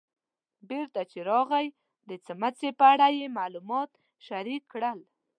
بېرته 0.69 1.01
چې 1.11 1.19
راغی 1.29 1.67
د 2.09 2.11
څمڅې 2.25 2.69
په 2.79 2.85
اړه 2.93 3.07
یې 3.17 3.27
معلومات 3.37 3.91
شریک 4.25 4.61
کړل. 4.73 4.99